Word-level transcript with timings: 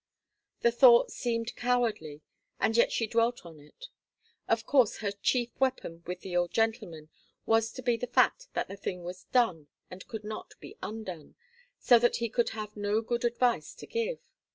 The 0.61 0.71
thought 0.71 1.11
seemed 1.11 1.55
cowardly 1.55 2.23
and 2.59 2.75
yet 2.75 2.91
she 2.91 3.05
dwelt 3.05 3.45
on 3.45 3.59
it. 3.59 3.89
Of 4.47 4.65
course, 4.65 4.97
her 4.97 5.11
chief 5.11 5.51
weapon 5.59 6.01
with 6.07 6.21
the 6.21 6.35
old 6.35 6.49
gentleman 6.49 7.09
was 7.45 7.71
to 7.73 7.83
be 7.83 7.97
the 7.97 8.07
fact 8.07 8.47
that 8.55 8.67
the 8.67 8.75
thing 8.75 9.03
was 9.03 9.25
done 9.25 9.67
and 9.91 10.07
could 10.07 10.23
not 10.23 10.55
be 10.59 10.75
undone, 10.81 11.35
so 11.77 11.99
that 11.99 12.15
he 12.15 12.29
could 12.29 12.49
have 12.57 12.75
no 12.75 13.01
good 13.03 13.23
advice 13.23 13.75
to 13.75 13.85
give. 13.85 14.17